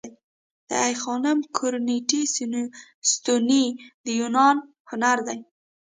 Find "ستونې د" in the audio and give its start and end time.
3.11-4.07